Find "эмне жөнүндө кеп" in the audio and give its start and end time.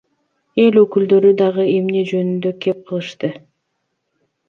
1.75-2.83